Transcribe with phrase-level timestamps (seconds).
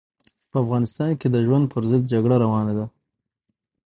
[0.49, 2.85] په افغانستان کې د ژوند پر ضد جګړه روانه ده.